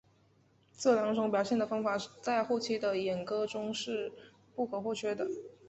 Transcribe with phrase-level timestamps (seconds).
[0.75, 4.11] 这两种表现的方法在后期的演歌中是
[4.55, 5.27] 不可或缺的。